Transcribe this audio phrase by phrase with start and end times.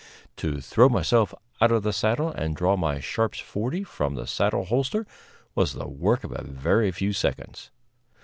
[0.37, 1.31] To throw myself
[1.61, 5.05] out of the saddle and draw my Sharps forty from the saddle holster
[5.53, 7.69] was the work of a very few seconds.